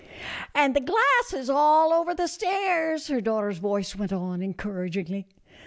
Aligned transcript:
"And 0.55 0.75
the 0.75 0.79
glass 0.79 1.31
is 1.31 1.47
all 1.47 1.93
over 1.93 2.15
the 2.15 2.25
stairs," 2.25 3.05
her 3.09 3.21
daugh 3.21 3.41
ter's 3.41 3.59
voice 3.59 3.95
went 3.95 4.11
on, 4.11 4.41
encouragingly. 4.41 5.27